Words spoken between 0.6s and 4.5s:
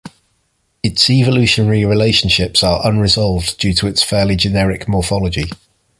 Its evolutionary relationships are unresolved due to its fairly